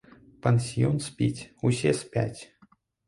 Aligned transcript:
Пансіён 0.45 0.95
спіць, 1.07 1.47
усе 1.69 1.93
спяць. 2.01 2.39